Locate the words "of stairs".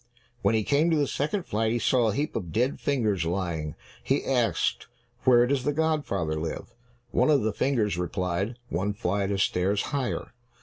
9.29-9.83